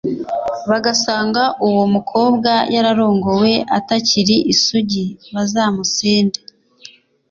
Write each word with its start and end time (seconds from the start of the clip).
bagasanga 0.69 1.41
uwo 1.67 1.83
mukobwa 1.93 2.51
yararongowe 2.73 3.53
atakiri 3.77 4.35
isugi 4.53 5.05
bazamusende. 5.33 6.39